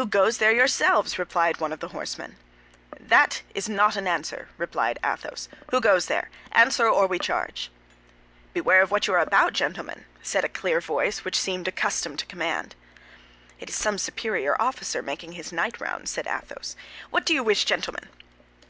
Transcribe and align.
"Who 0.00 0.06
goes 0.06 0.38
there, 0.38 0.52
yourselves?" 0.54 1.18
replied 1.18 1.60
one 1.60 1.70
of 1.70 1.80
the 1.80 1.88
horsemen. 1.88 2.36
"That 2.98 3.42
is 3.54 3.68
not 3.68 3.94
an 3.94 4.06
answer," 4.06 4.48
replied 4.56 4.98
Athos. 5.04 5.48
"Who 5.70 5.82
goes 5.82 6.06
there? 6.06 6.30
Answer, 6.52 6.88
or 6.88 7.06
we 7.06 7.18
charge." 7.18 7.70
"Beware 8.54 8.80
of 8.80 8.90
what 8.90 9.06
you 9.06 9.12
are 9.12 9.18
about, 9.20 9.52
gentlemen!" 9.52 10.06
said 10.22 10.46
a 10.46 10.48
clear 10.48 10.80
voice 10.80 11.26
which 11.26 11.38
seemed 11.38 11.68
accustomed 11.68 12.20
to 12.20 12.24
command. 12.24 12.74
"It 13.60 13.68
is 13.68 13.76
some 13.76 13.98
superior 13.98 14.56
officer 14.58 15.02
making 15.02 15.32
his 15.32 15.52
night 15.52 15.78
rounds," 15.78 16.10
said 16.10 16.26
Athos. 16.26 16.74
"What 17.10 17.26
do 17.26 17.34
you 17.34 17.42
wish, 17.44 17.66
gentlemen?" 17.66 18.08